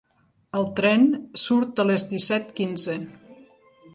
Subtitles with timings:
[0.59, 1.03] El tren
[1.41, 2.95] surt a les disset quinze.